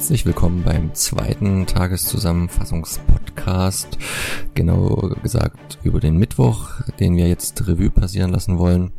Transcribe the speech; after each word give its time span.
herzlich 0.00 0.24
willkommen 0.24 0.62
beim 0.64 0.94
zweiten 0.94 1.66
Tageszusammenfassungspodcast. 1.66 3.98
Genau 4.54 5.10
gesagt 5.22 5.78
über 5.82 6.00
den 6.00 6.16
Mittwoch, 6.16 6.70
den 6.98 7.18
wir 7.18 7.28
jetzt 7.28 7.68
Revue 7.68 7.90
passieren 7.90 8.30
lassen 8.30 8.58
wollen. 8.58 8.92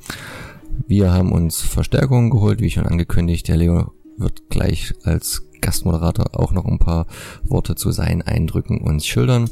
Wir 0.85 1.11
haben 1.11 1.31
uns 1.31 1.59
Verstärkungen 1.59 2.29
geholt, 2.29 2.61
wie 2.61 2.69
schon 2.69 2.85
angekündigt. 2.85 3.47
Der 3.47 3.57
Leo 3.57 3.93
wird 4.17 4.47
gleich 4.51 4.93
als 5.03 5.47
Gastmoderator 5.59 6.39
auch 6.39 6.51
noch 6.51 6.65
ein 6.65 6.77
paar 6.77 7.07
Worte 7.45 7.73
zu 7.73 7.91
seinen 7.91 8.21
Eindrücken 8.21 8.79
uns 8.79 9.07
schildern. 9.07 9.49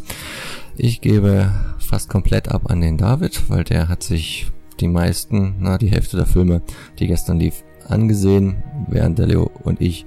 Ich 0.77 1.01
gebe 1.01 1.51
fast 1.79 2.09
komplett 2.09 2.49
ab 2.49 2.69
an 2.69 2.79
den 2.79 2.99
David, 2.99 3.49
weil 3.49 3.63
der 3.63 3.87
hat 3.87 4.03
sich 4.03 4.51
die 4.79 4.87
meisten, 4.87 5.55
na, 5.57 5.79
die 5.79 5.89
Hälfte 5.89 6.15
der 6.15 6.27
Filme, 6.27 6.61
die 6.99 7.07
gestern 7.07 7.39
lief, 7.39 7.63
angesehen, 7.87 8.61
während 8.87 9.17
der 9.17 9.25
Leo 9.25 9.49
und 9.63 9.81
ich 9.81 10.05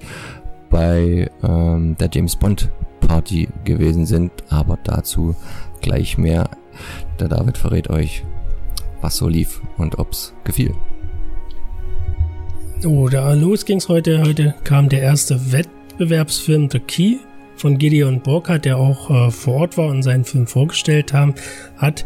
bei 0.73 1.29
ähm, 1.43 1.95
der 1.99 2.09
James 2.11 2.35
Bond 2.35 2.67
Party 2.99 3.47
gewesen 3.63 4.07
sind, 4.07 4.31
aber 4.49 4.79
dazu 4.83 5.35
gleich 5.81 6.17
mehr. 6.17 6.49
Der 7.19 7.27
David 7.27 7.59
verrät 7.59 7.91
euch, 7.91 8.25
was 8.99 9.17
so 9.17 9.27
lief 9.27 9.61
und 9.77 9.99
ob's 9.99 10.33
gefiel. 10.43 10.73
Da 12.81 13.33
los 13.33 13.65
ging's 13.65 13.87
heute. 13.87 14.23
Heute 14.23 14.55
kam 14.63 14.89
der 14.89 15.01
erste 15.03 15.51
Wettbewerbsfilm 15.51 16.69
The 16.71 16.79
Key 16.79 17.17
von 17.63 17.77
Gideon 17.77 18.19
Burkhardt, 18.19 18.65
der 18.65 18.77
auch 18.77 19.09
äh, 19.09 19.31
vor 19.31 19.53
Ort 19.53 19.77
war 19.77 19.87
und 19.87 20.03
seinen 20.03 20.25
Film 20.25 20.47
vorgestellt 20.47 21.13
haben, 21.13 21.33
hat. 21.77 22.03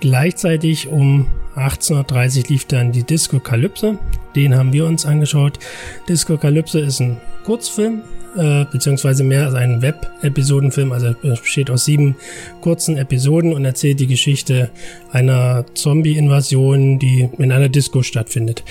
Gleichzeitig 0.00 0.88
um 0.88 1.28
1830 1.54 2.48
lief 2.48 2.64
dann 2.64 2.90
die 2.90 3.04
Disco 3.04 3.38
Kalypse. 3.38 3.96
Den 4.34 4.56
haben 4.56 4.72
wir 4.72 4.86
uns 4.86 5.06
angeschaut. 5.06 5.60
Disco 6.08 6.36
Kalypse 6.36 6.80
ist 6.80 6.98
ein 6.98 7.18
Kurzfilm, 7.44 8.02
äh, 8.36 8.64
beziehungsweise 8.72 9.22
mehr 9.22 9.46
als 9.46 9.54
ein 9.54 9.82
Web-Episodenfilm. 9.82 10.90
Also 10.90 11.14
besteht 11.22 11.70
aus 11.70 11.84
sieben 11.84 12.16
kurzen 12.60 12.96
Episoden 12.96 13.52
und 13.52 13.64
erzählt 13.64 14.00
die 14.00 14.08
Geschichte 14.08 14.68
einer 15.12 15.64
Zombie-Invasion, 15.74 16.98
die 16.98 17.28
in 17.38 17.52
einer 17.52 17.68
Disco 17.68 18.02
stattfindet. 18.02 18.64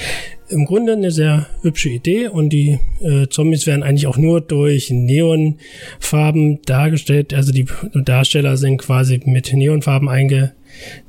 Im 0.50 0.66
Grunde 0.66 0.94
eine 0.94 1.12
sehr 1.12 1.48
hübsche 1.62 1.90
Idee 1.90 2.28
und 2.28 2.50
die 2.50 2.80
äh, 3.02 3.28
Zombies 3.28 3.68
werden 3.68 3.84
eigentlich 3.84 4.08
auch 4.08 4.18
nur 4.18 4.42
durch 4.42 4.90
Neonfarben 4.90 6.62
dargestellt. 6.64 7.34
Also 7.34 7.52
die 7.52 7.66
Darsteller 7.94 8.56
sind 8.58 8.78
quasi 8.78 9.20
mit 9.26 9.52
Neonfarben 9.52 10.08
einge 10.08 10.54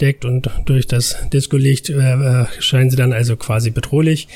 deckt 0.00 0.24
und 0.24 0.50
durch 0.66 0.86
das 0.86 1.16
Disco-Licht 1.32 1.90
äh, 1.90 1.94
äh, 2.42 2.46
scheinen 2.58 2.90
sie 2.90 2.96
dann 2.96 3.12
also 3.12 3.36
quasi 3.36 3.70
bedrohlich. 3.70 4.28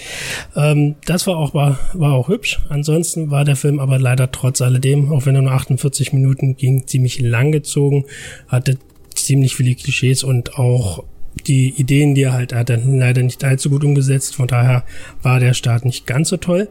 Ähm, 0.56 0.97
das 1.06 1.27
war 1.27 1.37
auch, 1.37 1.55
war, 1.55 1.78
war 1.94 2.12
auch 2.14 2.28
hübsch. 2.28 2.61
Ansonsten 2.69 3.31
war 3.31 3.44
der 3.44 3.56
Film 3.56 3.81
aber 3.81 3.98
leider 3.98 4.31
trotz 4.31 4.61
alledem, 4.61 5.12
auch 5.12 5.27
wenn 5.27 5.34
er 5.34 5.42
nur 5.42 5.53
48 5.53 6.12
Minuten 6.12 6.56
ging, 6.56 6.87
ziemlich 6.87 7.21
lang 7.21 7.53
gezogen, 7.53 8.05
hatte 8.49 8.78
ziemlich 9.15 9.56
viele 9.56 9.75
Klischees 9.75 10.25
und 10.25 10.59
auch 10.59 11.05
die 11.47 11.70
Ideen, 11.76 12.15
die 12.15 12.22
er 12.22 12.32
halt 12.32 12.53
hatte, 12.53 12.81
leider 12.84 13.22
nicht 13.22 13.43
allzu 13.44 13.70
gut 13.70 13.84
umgesetzt. 13.84 14.34
Von 14.37 14.48
daher 14.48 14.84
war 15.22 15.41
der 15.41 15.54
Start 15.54 15.84
nicht 15.84 16.06
ganz 16.06 16.28
so 16.28 16.37
toll 16.37 16.69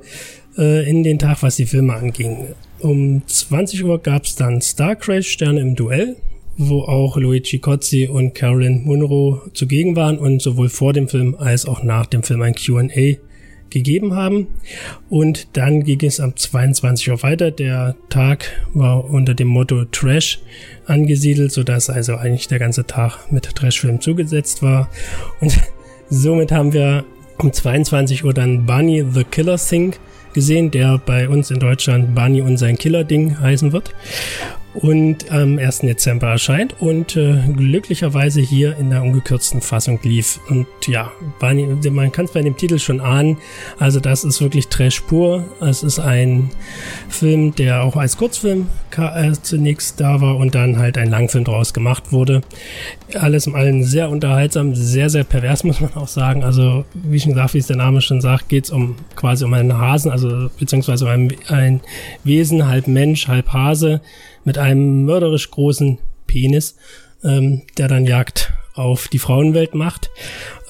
äh, 0.57 0.89
in 0.89 1.03
den 1.03 1.19
Tag, 1.19 1.41
was 1.41 1.55
die 1.55 1.66
Filme 1.66 1.94
anging. 1.94 2.47
Um 2.79 3.22
20 3.25 3.83
Uhr 3.83 4.01
gab 4.01 4.25
es 4.25 4.35
dann 4.35 4.61
Star 4.61 4.95
Crash 4.95 5.29
Sterne 5.29 5.61
im 5.61 5.75
Duell 5.75 6.16
wo 6.57 6.81
auch 6.83 7.17
Luigi 7.17 7.59
Cozzi 7.59 8.07
und 8.07 8.35
Carolyn 8.35 8.83
Munro 8.83 9.41
zugegen 9.53 9.95
waren 9.95 10.17
und 10.17 10.41
sowohl 10.41 10.69
vor 10.69 10.93
dem 10.93 11.07
Film 11.07 11.35
als 11.35 11.66
auch 11.66 11.83
nach 11.83 12.05
dem 12.05 12.23
Film 12.23 12.41
ein 12.41 12.55
Q&A 12.55 13.17
gegeben 13.71 14.15
haben. 14.15 14.47
Und 15.09 15.57
dann 15.57 15.83
ging 15.83 16.03
es 16.05 16.19
am 16.19 16.35
22 16.35 17.09
Uhr 17.09 17.23
weiter. 17.23 17.51
Der 17.51 17.95
Tag 18.09 18.51
war 18.73 19.05
unter 19.05 19.33
dem 19.33 19.47
Motto 19.47 19.85
Trash 19.85 20.39
angesiedelt, 20.85 21.51
sodass 21.51 21.89
also 21.89 22.15
eigentlich 22.15 22.47
der 22.47 22.59
ganze 22.59 22.85
Tag 22.85 23.31
mit 23.31 23.55
Trashfilm 23.55 24.01
zugesetzt 24.01 24.61
war. 24.61 24.89
Und 25.39 25.57
somit 26.09 26.51
haben 26.51 26.73
wir 26.73 27.05
um 27.37 27.51
22 27.51 28.23
Uhr 28.23 28.33
dann 28.33 28.65
Bunny 28.65 29.03
the 29.11 29.23
Killer 29.23 29.57
Thing 29.57 29.95
gesehen, 30.33 30.71
der 30.71 30.97
bei 30.97 31.27
uns 31.27 31.51
in 31.51 31.59
Deutschland 31.59 32.15
Bunny 32.15 32.41
und 32.41 32.57
sein 32.57 32.77
Killer 32.77 33.03
Ding 33.03 33.39
heißen 33.39 33.71
wird 33.73 33.93
und 34.73 35.31
am 35.31 35.57
1. 35.57 35.79
Dezember 35.79 36.29
erscheint 36.29 36.75
und 36.79 37.15
äh, 37.15 37.41
glücklicherweise 37.55 38.41
hier 38.41 38.77
in 38.77 38.89
der 38.89 39.03
ungekürzten 39.03 39.61
Fassung 39.61 39.99
lief. 40.03 40.39
Und 40.49 40.67
ja, 40.87 41.11
man 41.41 42.11
kann 42.11 42.25
es 42.25 42.31
bei 42.31 42.41
dem 42.41 42.55
Titel 42.55 42.79
schon 42.79 43.01
ahnen. 43.01 43.37
Also 43.79 43.99
das 43.99 44.23
ist 44.23 44.41
wirklich 44.41 44.67
Trash 44.67 45.01
pur. 45.01 45.45
Es 45.59 45.83
ist 45.83 45.99
ein 45.99 46.51
Film, 47.09 47.53
der 47.55 47.83
auch 47.83 47.97
als 47.97 48.17
Kurzfilm 48.17 48.67
äh, 48.97 49.31
zunächst 49.41 49.99
da 49.99 50.21
war 50.21 50.37
und 50.37 50.55
dann 50.55 50.77
halt 50.77 50.97
ein 50.97 51.09
Langfilm 51.09 51.43
draus 51.43 51.73
gemacht 51.73 52.11
wurde. 52.11 52.41
Alles 53.16 53.47
im 53.47 53.55
Allen 53.55 53.83
sehr 53.83 54.09
unterhaltsam, 54.09 54.75
sehr, 54.75 55.09
sehr 55.09 55.23
pervers, 55.23 55.63
muss 55.66 55.81
man 55.81 55.94
auch 55.95 56.07
sagen. 56.07 56.44
Also, 56.44 56.85
wie 56.94 57.19
schon 57.19 57.33
gesagt, 57.33 57.53
wie 57.53 57.59
es 57.59 57.67
der 57.67 57.77
Name 57.77 58.01
schon 58.01 58.22
sagt, 58.22 58.49
geht 58.49 58.66
es 58.66 58.69
um 58.69 58.95
quasi 59.16 59.45
um 59.45 59.53
einen 59.53 59.77
Hasen, 59.77 60.11
also 60.11 60.49
beziehungsweise 60.59 61.05
um 61.05 61.11
ein, 61.11 61.33
ein 61.47 61.81
Wesen, 62.23 62.67
halb 62.67 62.88
Mensch, 62.88 63.27
halb 63.27 63.49
Hase 63.53 64.01
mit 64.44 64.57
einem 64.57 65.05
mörderisch 65.05 65.49
großen 65.51 65.99
Penis, 66.27 66.75
ähm, 67.23 67.63
der 67.77 67.88
dann 67.88 68.05
Jagd 68.05 68.53
auf 68.73 69.07
die 69.07 69.19
Frauenwelt 69.19 69.75
macht. 69.75 70.09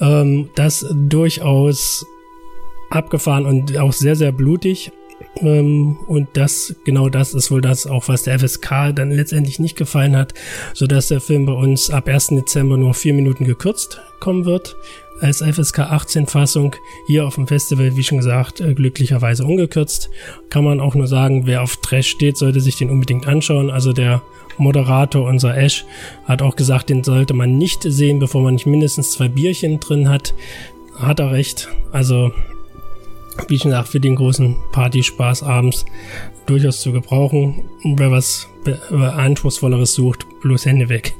Ähm, 0.00 0.50
das 0.56 0.84
durchaus 1.08 2.04
abgefahren 2.90 3.46
und 3.46 3.76
auch 3.78 3.92
sehr, 3.92 4.16
sehr 4.16 4.32
blutig. 4.32 4.92
Ähm, 5.40 5.96
und 6.06 6.28
das, 6.34 6.74
genau 6.84 7.08
das 7.08 7.34
ist 7.34 7.50
wohl 7.50 7.60
das 7.60 7.86
auch, 7.86 8.08
was 8.08 8.22
der 8.22 8.38
FSK 8.38 8.94
dann 8.94 9.10
letztendlich 9.10 9.58
nicht 9.58 9.76
gefallen 9.76 10.16
hat, 10.16 10.34
so 10.74 10.86
dass 10.86 11.08
der 11.08 11.20
Film 11.20 11.46
bei 11.46 11.52
uns 11.52 11.90
ab 11.90 12.08
1. 12.08 12.28
Dezember 12.28 12.76
nur 12.76 12.94
vier 12.94 13.14
Minuten 13.14 13.44
gekürzt 13.44 14.00
kommen 14.20 14.44
wird 14.44 14.76
als 15.22 15.40
FSK 15.40 15.80
18 15.80 16.26
Fassung 16.26 16.74
hier 17.06 17.26
auf 17.26 17.36
dem 17.36 17.46
Festival, 17.46 17.96
wie 17.96 18.02
schon 18.02 18.18
gesagt, 18.18 18.60
äh, 18.60 18.74
glücklicherweise 18.74 19.44
ungekürzt. 19.44 20.10
Kann 20.50 20.64
man 20.64 20.80
auch 20.80 20.96
nur 20.96 21.06
sagen, 21.06 21.46
wer 21.46 21.62
auf 21.62 21.76
Trash 21.76 22.08
steht, 22.08 22.36
sollte 22.36 22.60
sich 22.60 22.76
den 22.76 22.90
unbedingt 22.90 23.28
anschauen. 23.28 23.70
Also 23.70 23.92
der 23.92 24.22
Moderator, 24.58 25.28
unser 25.28 25.56
Ash, 25.56 25.84
hat 26.24 26.42
auch 26.42 26.56
gesagt, 26.56 26.90
den 26.90 27.04
sollte 27.04 27.34
man 27.34 27.56
nicht 27.56 27.84
sehen, 27.84 28.18
bevor 28.18 28.42
man 28.42 28.54
nicht 28.54 28.66
mindestens 28.66 29.12
zwei 29.12 29.28
Bierchen 29.28 29.78
drin 29.78 30.08
hat. 30.08 30.34
Hat 30.98 31.20
er 31.20 31.30
recht. 31.30 31.68
Also, 31.92 32.32
wie 33.48 33.58
schon 33.58 33.70
gesagt, 33.70 33.88
für 33.88 34.00
den 34.00 34.16
großen 34.16 34.56
Partyspaß 34.72 35.42
abends 35.42 35.84
durchaus 36.46 36.80
zu 36.80 36.92
gebrauchen. 36.92 37.64
Wer 37.84 38.10
was 38.10 38.48
Anspruchsvolleres 38.90 39.94
sucht, 39.94 40.26
bloß 40.40 40.66
Hände 40.66 40.88
weg. 40.88 41.14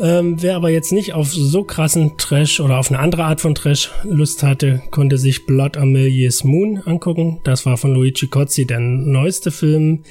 Ähm, 0.00 0.42
wer 0.42 0.56
aber 0.56 0.70
jetzt 0.70 0.90
nicht 0.92 1.12
auf 1.12 1.32
so 1.32 1.64
krassen 1.64 2.16
Trash 2.16 2.60
oder 2.60 2.78
auf 2.78 2.90
eine 2.90 2.98
andere 2.98 3.24
Art 3.24 3.40
von 3.40 3.54
Trash 3.54 3.90
Lust 4.04 4.42
hatte, 4.42 4.82
konnte 4.90 5.18
sich 5.18 5.46
Blood 5.46 5.76
Millions 5.78 6.44
Moon 6.44 6.78
angucken. 6.84 7.40
Das 7.44 7.66
war 7.66 7.76
von 7.76 7.92
Luigi 7.94 8.26
Cozzi 8.26 8.66
der 8.66 8.80
neueste 8.80 9.50
Film. 9.50 10.02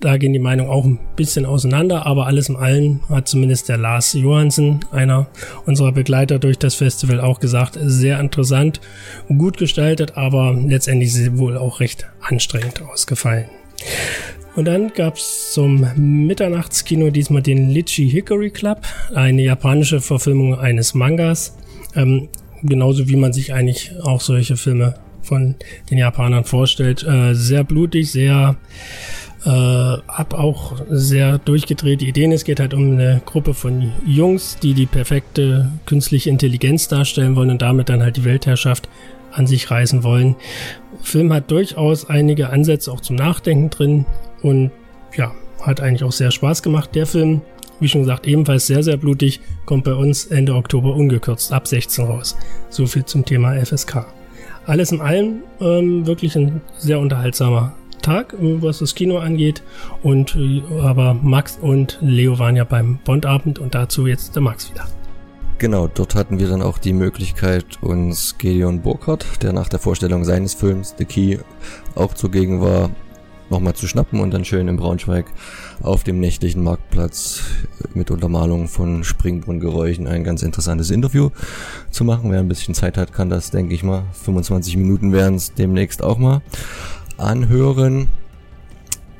Da 0.00 0.18
gehen 0.18 0.32
die 0.32 0.38
Meinungen 0.38 0.70
auch 0.70 0.84
ein 0.84 0.98
bisschen 1.16 1.46
auseinander, 1.46 2.04
aber 2.04 2.26
alles 2.26 2.48
in 2.48 2.56
allem 2.56 3.00
hat 3.08 3.26
zumindest 3.26 3.68
der 3.68 3.78
Lars 3.78 4.12
Johansen, 4.12 4.80
einer 4.90 5.28
unserer 5.64 5.92
Begleiter 5.92 6.38
durch 6.38 6.58
das 6.58 6.74
Festival, 6.74 7.20
auch 7.20 7.40
gesagt, 7.40 7.78
sehr 7.80 8.20
interessant, 8.20 8.80
gut 9.28 9.56
gestaltet, 9.56 10.16
aber 10.16 10.52
letztendlich 10.52 11.14
wohl 11.38 11.56
auch 11.56 11.80
recht 11.80 12.06
anstrengend 12.20 12.82
ausgefallen. 12.82 13.46
Und 14.56 14.66
dann 14.66 14.92
gab's 14.92 15.52
zum 15.52 15.86
Mitternachtskino 15.96 17.10
diesmal 17.10 17.42
den 17.42 17.70
Litchi 17.70 18.08
Hickory 18.08 18.50
Club, 18.50 18.82
eine 19.14 19.42
japanische 19.42 20.00
Verfilmung 20.00 20.58
eines 20.58 20.94
Mangas. 20.94 21.56
Ähm, 21.96 22.28
genauso 22.62 23.08
wie 23.08 23.16
man 23.16 23.32
sich 23.32 23.52
eigentlich 23.52 23.92
auch 24.02 24.20
solche 24.20 24.56
Filme 24.56 24.94
von 25.22 25.56
den 25.90 25.98
Japanern 25.98 26.44
vorstellt. 26.44 27.02
Äh, 27.02 27.34
sehr 27.34 27.64
blutig, 27.64 28.12
sehr 28.12 28.56
äh, 29.44 29.48
ab 29.48 30.34
auch 30.34 30.76
sehr 30.88 31.38
durchgedrehte 31.38 32.04
Ideen. 32.04 32.32
Es 32.32 32.44
geht 32.44 32.60
halt 32.60 32.74
um 32.74 32.92
eine 32.92 33.20
Gruppe 33.24 33.54
von 33.54 33.92
Jungs, 34.06 34.58
die 34.62 34.74
die 34.74 34.86
perfekte 34.86 35.70
künstliche 35.86 36.30
Intelligenz 36.30 36.88
darstellen 36.88 37.36
wollen 37.36 37.50
und 37.50 37.62
damit 37.62 37.88
dann 37.88 38.02
halt 38.02 38.16
die 38.16 38.24
Weltherrschaft 38.24 38.88
an 39.32 39.46
sich 39.46 39.70
reißen 39.70 40.02
wollen. 40.02 40.36
Film 41.02 41.32
hat 41.32 41.50
durchaus 41.50 42.08
einige 42.08 42.50
Ansätze 42.50 42.90
auch 42.90 43.00
zum 43.00 43.16
Nachdenken 43.16 43.70
drin. 43.70 44.06
Und 44.42 44.70
ja, 45.16 45.32
hat 45.60 45.80
eigentlich 45.80 46.04
auch 46.04 46.12
sehr 46.12 46.30
Spaß 46.30 46.62
gemacht. 46.62 46.94
Der 46.94 47.06
Film, 47.06 47.42
wie 47.80 47.88
schon 47.88 48.02
gesagt, 48.02 48.26
ebenfalls 48.26 48.66
sehr, 48.66 48.82
sehr 48.82 48.96
blutig, 48.96 49.40
kommt 49.66 49.84
bei 49.84 49.94
uns 49.94 50.26
Ende 50.26 50.54
Oktober 50.54 50.94
ungekürzt 50.94 51.52
ab 51.52 51.66
16 51.66 52.04
raus. 52.04 52.36
So 52.70 52.86
viel 52.86 53.04
zum 53.04 53.24
Thema 53.24 53.54
FSK. 53.54 54.06
Alles 54.66 54.92
in 54.92 55.00
allem 55.02 55.42
ähm, 55.60 56.06
wirklich 56.06 56.36
ein 56.36 56.62
sehr 56.78 56.98
unterhaltsamer 56.98 57.74
Tag, 58.04 58.34
was 58.38 58.78
das 58.78 58.94
Kino 58.94 59.18
angeht. 59.18 59.62
Und 60.02 60.36
äh, 60.36 60.62
aber 60.80 61.14
Max 61.14 61.58
und 61.60 61.98
Leo 62.00 62.38
waren 62.38 62.54
ja 62.54 62.64
beim 62.64 62.98
Bondabend 63.04 63.58
und 63.58 63.74
dazu 63.74 64.06
jetzt 64.06 64.34
der 64.36 64.42
Max 64.42 64.70
wieder. 64.70 64.86
Genau, 65.58 65.88
dort 65.88 66.14
hatten 66.14 66.38
wir 66.38 66.48
dann 66.48 66.62
auch 66.62 66.78
die 66.78 66.92
Möglichkeit, 66.92 67.64
uns 67.80 68.36
Gideon 68.38 68.82
Burkhardt, 68.82 69.42
der 69.42 69.52
nach 69.52 69.68
der 69.68 69.78
Vorstellung 69.78 70.24
seines 70.24 70.52
Films 70.52 70.94
The 70.98 71.04
Key 71.04 71.38
auch 71.94 72.12
zugegen 72.12 72.60
war, 72.60 72.90
nochmal 73.50 73.74
zu 73.74 73.86
schnappen 73.86 74.20
und 74.20 74.34
dann 74.34 74.44
schön 74.44 74.68
in 74.68 74.76
Braunschweig 74.76 75.26
auf 75.80 76.02
dem 76.02 76.18
nächtlichen 76.18 76.62
Marktplatz 76.62 77.42
mit 77.94 78.10
Untermalung 78.10 78.68
von 78.68 79.04
Springbrunnengeräuschen 79.04 80.06
ein 80.08 80.24
ganz 80.24 80.42
interessantes 80.42 80.90
Interview 80.90 81.30
zu 81.90 82.04
machen. 82.04 82.32
Wer 82.32 82.40
ein 82.40 82.48
bisschen 82.48 82.74
Zeit 82.74 82.98
hat, 82.98 83.12
kann 83.12 83.30
das, 83.30 83.50
denke 83.50 83.74
ich 83.74 83.84
mal, 83.84 84.02
25 84.24 84.76
Minuten 84.76 85.12
werden 85.12 85.36
es 85.36 85.54
demnächst 85.54 86.02
auch 86.02 86.18
mal 86.18 86.42
anhören. 87.16 88.08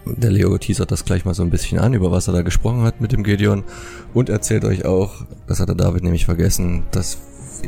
Der 0.07 0.31
Leo 0.31 0.57
teasert 0.59 0.91
das 0.91 1.05
gleich 1.05 1.25
mal 1.25 1.35
so 1.35 1.43
ein 1.43 1.51
bisschen 1.51 1.79
an, 1.79 1.95
über 1.95 2.11
was 2.11 2.29
er 2.29 2.35
da 2.35 2.43
gesprochen 2.43 2.83
hat 2.83 3.01
mit 3.01 3.13
dem 3.13 3.25
Gideon 3.25 3.65
und 4.13 4.29
erzählt 4.29 4.65
euch 4.65 4.85
auch, 4.85 5.25
das 5.47 5.61
hat 5.61 5.69
der 5.69 5.77
David 5.77 6.03
nämlich 6.03 6.27
vergessen, 6.27 6.83
dass 6.91 7.19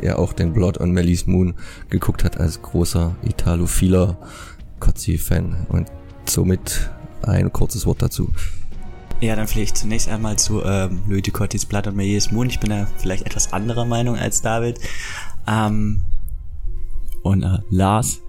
er 0.01 0.19
auch 0.19 0.33
den 0.33 0.53
Blood 0.53 0.79
on 0.79 0.91
Melly's 0.91 1.25
Moon 1.25 1.55
geguckt 1.89 2.23
hat 2.23 2.39
als 2.39 2.61
großer 2.61 3.15
Italophiler 3.23 4.17
Kotzi-Fan 4.79 5.65
und 5.69 5.87
somit 6.25 6.91
ein 7.23 7.51
kurzes 7.51 7.87
Wort 7.87 8.01
dazu. 8.03 8.31
Ja, 9.19 9.35
dann 9.35 9.47
vielleicht 9.47 9.77
zunächst 9.77 10.09
einmal 10.09 10.37
zu 10.37 10.63
ähm, 10.63 11.01
Louis 11.07 11.23
Ducottis 11.23 11.65
Blood 11.65 11.87
on 11.87 11.95
Melly's 11.95 12.31
Moon. 12.31 12.49
Ich 12.49 12.59
bin 12.59 12.69
da 12.69 12.87
vielleicht 12.97 13.25
etwas 13.25 13.51
anderer 13.51 13.85
Meinung 13.85 14.15
als 14.15 14.43
David. 14.43 14.79
Ähm, 15.47 16.01
und 17.23 17.41
äh, 17.41 17.57
Lars. 17.71 18.21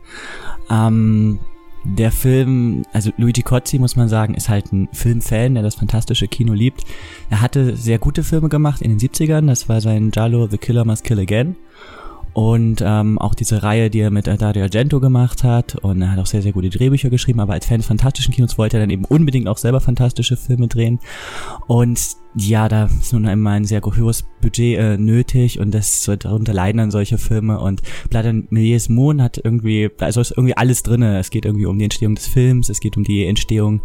Ähm, 0.71 1.41
der 1.84 2.12
Film, 2.12 2.84
also 2.92 3.10
Luigi 3.16 3.42
Cozzi, 3.42 3.78
muss 3.78 3.96
man 3.96 4.08
sagen, 4.08 4.34
ist 4.34 4.48
halt 4.48 4.72
ein 4.72 4.88
Filmfan, 4.92 5.54
der 5.54 5.62
das 5.62 5.76
fantastische 5.76 6.28
Kino 6.28 6.52
liebt. 6.52 6.84
Er 7.30 7.40
hatte 7.40 7.76
sehr 7.76 7.98
gute 7.98 8.22
Filme 8.22 8.48
gemacht 8.48 8.82
in 8.82 8.96
den 8.96 8.98
70ern. 8.98 9.46
Das 9.46 9.69
war 9.69 9.80
sein 9.80 10.10
Giallo 10.10 10.48
The 10.48 10.58
Killer 10.58 10.84
Must 10.84 11.04
Kill 11.04 11.20
Again. 11.20 11.56
Und 12.34 12.82
ähm, 12.84 13.19
auch 13.19 13.34
diese 13.34 13.62
Reihe, 13.62 13.90
die 13.90 14.00
er 14.00 14.10
mit 14.10 14.26
Dario 14.28 14.62
Argento 14.62 15.00
gemacht 15.00 15.42
hat. 15.42 15.75
Und 15.76 16.02
er 16.02 16.12
hat 16.12 16.19
auch 16.19 16.26
sehr, 16.26 16.42
sehr 16.42 16.52
gute 16.52 16.70
Drehbücher 16.70 17.10
geschrieben. 17.10 17.40
Aber 17.40 17.54
als 17.54 17.66
Fan 17.66 17.78
des 17.78 17.86
fantastischen 17.86 18.32
Kinos 18.32 18.58
wollte 18.58 18.76
er 18.76 18.80
dann 18.80 18.90
eben 18.90 19.04
unbedingt 19.04 19.48
auch 19.48 19.58
selber 19.58 19.80
fantastische 19.80 20.36
Filme 20.36 20.69
drehen. 20.69 21.00
Und 21.66 21.98
ja, 22.34 22.69
da 22.69 22.84
ist 22.84 23.12
nun 23.12 23.26
einmal 23.26 23.56
ein 23.56 23.64
sehr 23.64 23.80
hohes 23.82 24.25
Budget 24.40 24.78
äh, 24.78 24.96
nötig 24.96 25.58
und 25.58 25.72
das 25.72 26.08
darunter 26.19 26.52
leiden 26.52 26.78
dann 26.78 26.90
solche 26.90 27.19
Filme 27.19 27.58
und 27.58 27.82
Blood 28.10 28.26
and 28.26 28.52
Milliers 28.52 28.88
Moon 28.88 29.22
hat 29.22 29.40
irgendwie, 29.42 29.90
also 29.98 30.20
ist 30.20 30.32
irgendwie 30.32 30.56
alles 30.56 30.82
drinne. 30.82 31.19
Es 31.19 31.30
geht 31.30 31.44
irgendwie 31.44 31.66
um 31.66 31.78
die 31.78 31.84
Entstehung 31.84 32.14
des 32.14 32.26
Films, 32.26 32.69
es 32.69 32.80
geht 32.80 32.96
um 32.96 33.04
die 33.04 33.25
Entstehung 33.25 33.80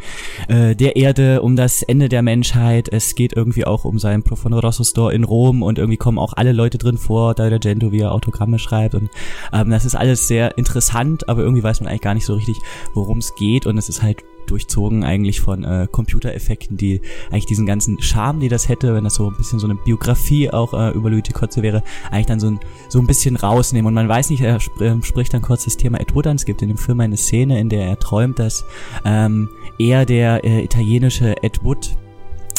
äh, 0.50 0.76
der 0.76 0.96
Erde, 0.98 1.42
um 1.42 1.56
das 1.56 1.84
Ende 1.84 2.10
der 2.10 2.22
Menschheit, 2.22 2.90
es 2.90 3.16
geht 3.16 3.34
irgendwie 3.34 3.66
auch 3.66 3.86
um 3.86 3.98
seinen 3.98 4.24
Profondo 4.24 4.60
Rosso 4.60 4.84
Store 4.84 5.14
in 5.14 5.24
Rom 5.24 5.64
und 5.64 5.78
irgendwie 5.78 5.98
kommen 5.98 6.20
auch 6.20 6.34
alle 6.34 6.52
Leute 6.52 6.78
drin 6.78 6.98
vor, 6.98 7.34
da 7.34 7.50
der 7.50 7.60
Gento, 7.60 7.92
wie 7.92 8.02
er 8.02 8.12
Autogramme 8.12 8.60
schreibt 8.60 8.94
und 8.96 9.10
ähm, 9.52 9.70
das 9.70 9.86
ist 9.86 9.96
alles 9.96 10.28
sehr 10.28 10.58
interessant, 10.58 11.30
aber 11.30 11.42
irgendwie 11.42 11.64
weiß 11.64 11.80
man 11.80 11.90
eigentlich 11.90 12.02
gar 12.02 12.14
nicht 12.14 12.26
so 12.26 12.36
richtig, 12.36 12.58
worum 12.94 13.20
es 13.20 13.36
geht 13.36 13.66
und 13.66 13.78
es 13.78 13.90
ist 13.90 14.04
halt 14.04 14.24
durchzogen 14.50 15.04
eigentlich 15.04 15.42
von 15.42 15.64
äh, 15.64 15.88
Computereffekten, 15.92 16.78
die 16.78 17.02
eigentlich 17.32 17.46
diesen 17.46 17.66
ganzen 17.66 18.02
Charme, 18.02 18.40
die 18.40 18.50
das 18.50 18.70
hätte, 18.70 18.94
wenn 18.94 19.04
das 19.04 19.16
so 19.16 19.30
ein 19.30 19.38
bisschen 19.38 19.60
so 19.60 19.68
eine 19.68 19.76
Biografie 19.76 20.52
auch 20.52 20.74
äh, 20.74 20.92
über 20.92 21.10
Luigi 21.10 21.32
Kotze 21.32 21.62
wäre, 21.62 21.84
eigentlich 22.12 22.28
dann 22.28 22.40
so 22.40 22.48
ein, 22.48 22.60
so 22.90 23.00
ein 23.00 23.08
bisschen 23.08 23.36
rausnehmen. 23.36 23.88
Und 23.88 23.94
man 23.94 24.08
weiß 24.08 24.30
nicht, 24.30 24.42
er 24.42 24.58
sp 24.60 24.80
äh, 24.82 25.02
spricht 25.04 25.34
dann 25.34 25.42
kurz 25.42 25.66
das 25.66 25.78
Thema 25.78 26.00
Ed 26.00 26.16
Wood 26.16 26.28
an. 26.28 26.36
Es 26.36 26.46
gibt 26.46 26.62
in 26.62 26.70
dem 26.70 26.78
Film 26.78 27.00
eine 27.00 27.18
Szene, 27.18 27.60
in 27.60 27.70
der 27.70 27.86
er 27.86 28.00
träumt, 28.00 28.40
dass 28.40 28.66
ähm, 29.06 29.50
er 29.80 30.06
der 30.06 30.44
äh, 30.44 30.64
italienische 30.64 31.42
Ed 31.44 31.64
Wood 31.64 31.96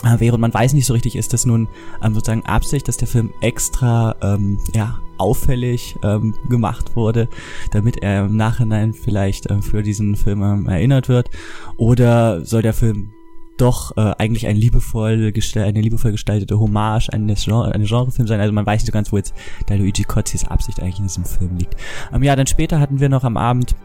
äh, 0.03 0.21
wäre 0.21 0.35
und 0.35 0.41
man 0.41 0.55
weiß 0.55 0.73
nicht 0.73 0.87
so 0.87 0.93
richtig, 0.93 1.17
ist 1.17 1.33
das 1.33 1.47
nun 1.47 1.69
ähm, 2.03 2.15
sozusagen 2.15 2.45
Absicht, 2.47 2.89
dass 2.89 2.97
der 2.97 3.09
Film 3.09 3.33
extra 3.41 4.17
ähm, 4.23 4.59
ja 4.75 4.99
auffällig 5.17 5.97
ähm, 6.03 6.35
gemacht 6.49 6.97
wurde, 6.97 7.29
damit 7.71 8.03
er 8.03 8.27
im 8.27 8.37
Nachhinein 8.37 8.93
vielleicht 8.93 9.47
äh, 9.47 9.63
für 9.63 9.83
diesen 9.83 10.17
Film 10.17 10.43
ähm, 10.43 10.69
erinnert 10.69 11.09
wird? 11.09 11.31
Oder 11.77 12.45
soll 12.45 12.63
der 12.63 12.75
Film 12.75 13.11
doch 13.57 13.97
äh, 13.97 14.15
eigentlich 14.19 14.47
ein 14.47 14.57
liebevoll 14.57 15.33
eine 15.57 15.81
liebevoll 15.81 16.13
gestaltete 16.13 16.59
Hommage 16.59 17.09
an 17.11 17.29
das 17.29 17.45
Genre, 17.45 17.67
an 17.67 17.81
den 17.81 17.87
Genrefilm 17.87 18.27
sein. 18.27 18.41
Also 18.41 18.53
man 18.53 18.67
weiß 18.67 18.83
nicht 18.83 18.87
so 18.87 18.93
ganz, 18.93 19.13
wo 19.13 19.17
jetzt 19.17 19.35
der 19.69 19.79
Luigi 19.79 20.03
Cozzis 20.03 20.45
Absicht 20.45 20.81
eigentlich 20.81 20.99
in 20.99 21.05
diesem 21.05 21.25
Film 21.25 21.57
liegt. 21.57 21.77
Ähm, 22.13 22.23
ja, 22.23 22.35
dann 22.35 22.47
später 22.47 22.81
hatten 22.81 23.01
wir 23.01 23.09
noch 23.09 23.25
am 23.25 23.37
Abend 23.37 23.77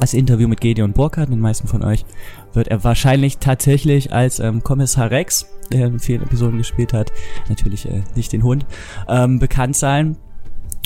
das 0.00 0.14
Interview 0.14 0.48
mit 0.48 0.60
Gedeon 0.60 0.92
Burkhardt, 0.92 1.30
den 1.30 1.40
meisten 1.40 1.68
von 1.68 1.82
euch 1.82 2.04
wird 2.52 2.68
er 2.68 2.84
wahrscheinlich 2.84 3.38
tatsächlich 3.38 4.12
als 4.12 4.38
ähm, 4.38 4.62
Kommissar 4.62 5.10
Rex, 5.10 5.46
der 5.72 5.86
in 5.86 5.98
vielen 5.98 6.22
Episoden 6.22 6.58
gespielt 6.58 6.92
hat, 6.92 7.12
natürlich 7.48 7.88
äh, 7.88 8.02
nicht 8.14 8.32
den 8.32 8.42
Hund, 8.42 8.66
ähm, 9.08 9.38
bekannt 9.38 9.76
sein. 9.76 10.16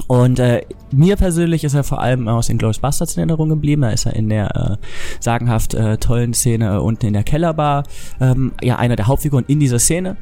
Und 0.06 0.38
äh, 0.38 0.62
mir 0.90 1.16
persönlich 1.16 1.64
ist 1.64 1.74
er 1.74 1.84
vor 1.84 2.00
allem 2.00 2.28
aus 2.28 2.46
den 2.46 2.56
Glorious 2.56 2.78
Bastards 2.78 3.16
in 3.16 3.20
Erinnerung 3.20 3.50
geblieben. 3.50 3.82
Da 3.82 3.90
ist 3.90 4.06
er 4.06 4.14
in 4.14 4.28
der 4.28 4.78
äh, 4.80 4.86
sagenhaft 5.20 5.74
äh, 5.74 5.98
tollen 5.98 6.32
Szene 6.32 6.80
unten 6.80 7.06
in 7.06 7.12
der 7.12 7.24
Kellerbar 7.24 7.84
ähm, 8.20 8.52
ja 8.62 8.76
einer 8.76 8.96
der 8.96 9.06
Hauptfiguren 9.06 9.44
in 9.48 9.60
dieser 9.60 9.78
Szene. 9.78 10.16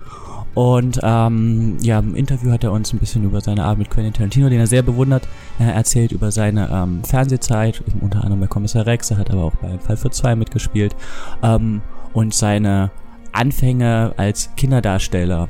Und 0.57 0.99
ähm, 1.03 1.77
ja, 1.83 1.99
im 1.99 2.15
Interview 2.15 2.51
hat 2.51 2.65
er 2.65 2.73
uns 2.73 2.91
ein 2.91 2.99
bisschen 2.99 3.25
über 3.25 3.43
seine 3.43 3.63
Arbeit 3.63 3.79
mit 3.79 3.91
Quentin 3.91 4.15
Tarantino, 4.15 4.49
den 4.49 4.59
er 4.59 4.67
sehr 4.67 4.83
bewundert, 4.83 5.29
er 5.59 5.75
erzählt 5.75 6.13
über 6.13 6.31
seine 6.33 6.71
ähm, 6.73 7.05
Fernsehzeit, 7.05 7.83
unter 8.01 8.25
anderem 8.25 8.41
bei 8.41 8.47
Kommissar 8.47 8.87
Rex, 8.87 9.11
er 9.11 9.19
hat 9.19 9.31
aber 9.31 9.45
auch 9.45 9.55
bei 9.57 9.79
Fall 9.79 9.99
für 9.99 10.11
zwei 10.11 10.35
mitgespielt 10.35 10.97
ähm, 11.43 11.83
und 12.15 12.33
seine 12.33 12.91
Anfänge 13.33 14.15
als 14.17 14.49
Kinderdarsteller 14.57 15.49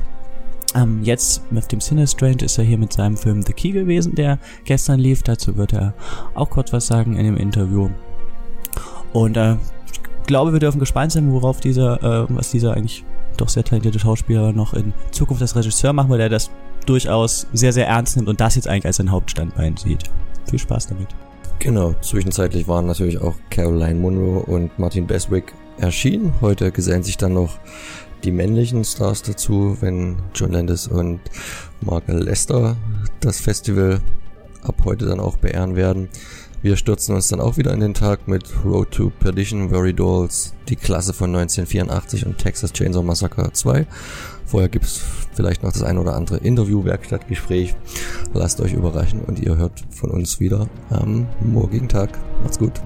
ähm, 0.75 0.99
jetzt 1.03 1.49
mit 1.53 1.71
dem 1.71 1.79
Sinistrange 1.79 2.43
ist 2.43 2.57
er 2.57 2.65
hier 2.65 2.77
mit 2.77 2.91
seinem 2.91 3.15
Film 3.15 3.43
The 3.43 3.53
Key 3.53 3.71
gewesen, 3.71 4.13
der 4.13 4.39
gestern 4.65 4.99
lief. 4.99 5.23
Dazu 5.23 5.55
wird 5.55 5.71
er 5.71 5.93
auch 6.35 6.49
kurz 6.49 6.73
was 6.73 6.85
sagen 6.85 7.15
in 7.15 7.23
dem 7.23 7.37
Interview. 7.37 7.89
Und 9.13 9.37
äh, 9.37 9.53
ich 9.53 10.27
glaube, 10.27 10.51
wir 10.51 10.59
dürfen 10.59 10.79
gespannt 10.79 11.13
sein, 11.13 11.31
worauf 11.31 11.61
dieser, 11.61 12.03
äh, 12.03 12.25
was 12.29 12.51
dieser 12.51 12.73
eigentlich 12.73 13.05
doch 13.37 13.49
sehr 13.49 13.63
talentierte 13.63 13.99
Schauspieler 13.99 14.51
noch 14.53 14.73
in 14.73 14.93
Zukunft 15.11 15.41
als 15.41 15.55
Regisseur 15.55 15.93
machen, 15.93 16.09
weil 16.09 16.19
er 16.19 16.29
das 16.29 16.49
durchaus 16.85 17.47
sehr, 17.53 17.73
sehr 17.73 17.87
ernst 17.87 18.15
nimmt 18.15 18.29
und 18.29 18.39
das 18.39 18.55
jetzt 18.55 18.67
eigentlich 18.67 18.85
als 18.85 18.97
sein 18.97 19.11
Hauptstandbein 19.11 19.77
sieht. 19.77 20.03
Viel 20.49 20.59
Spaß 20.59 20.87
damit. 20.87 21.07
Genau, 21.59 21.93
zwischenzeitlich 22.01 22.67
waren 22.67 22.85
natürlich 22.85 23.19
auch 23.19 23.35
Caroline 23.49 23.95
Munro 23.95 24.39
und 24.39 24.77
Martin 24.77 25.07
Beswick 25.07 25.53
erschienen. 25.77 26.33
Heute 26.41 26.71
gesellen 26.71 27.03
sich 27.03 27.17
dann 27.17 27.33
noch 27.33 27.57
die 28.23 28.31
männlichen 28.31 28.83
Stars 28.83 29.23
dazu, 29.23 29.77
wenn 29.81 30.17
John 30.33 30.51
Landis 30.51 30.87
und 30.87 31.19
Mark 31.81 32.03
Lester 32.07 32.75
das 33.19 33.39
Festival 33.39 34.01
ab 34.63 34.75
heute 34.85 35.05
dann 35.05 35.19
auch 35.19 35.37
beehren 35.37 35.75
werden. 35.75 36.09
Wir 36.63 36.75
stürzen 36.75 37.13
uns 37.13 37.27
dann 37.27 37.39
auch 37.39 37.57
wieder 37.57 37.71
in 37.71 37.79
den 37.79 37.93
Tag 37.93 38.27
mit 38.27 38.43
Road 38.65 38.89
to 38.91 39.11
Perdition, 39.19 39.69
Very 39.69 39.93
Dolls, 39.93 40.55
die 40.69 40.75
Klasse 40.75 41.13
von 41.13 41.35
1984 41.35 42.25
und 42.25 42.39
Texas 42.39 42.73
Chainsaw 42.73 43.03
Massacre 43.03 43.51
2. 43.53 43.85
Vorher 44.45 44.67
gibt's 44.67 45.01
vielleicht 45.35 45.61
noch 45.61 45.71
das 45.71 45.83
ein 45.83 45.99
oder 45.99 46.15
andere 46.15 46.37
Interview-Werkstattgespräch. 46.37 47.75
Lasst 48.33 48.59
euch 48.59 48.73
überraschen 48.73 49.21
und 49.21 49.39
ihr 49.39 49.55
hört 49.55 49.83
von 49.91 50.09
uns 50.09 50.39
wieder 50.39 50.67
am 50.89 51.27
morgigen 51.41 51.89
Tag. 51.89 52.09
Macht's 52.41 52.57
gut. 52.57 52.81